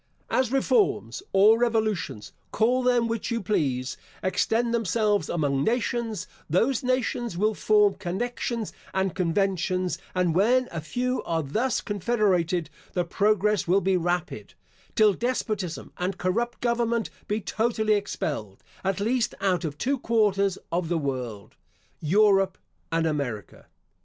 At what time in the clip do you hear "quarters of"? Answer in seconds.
19.99-20.89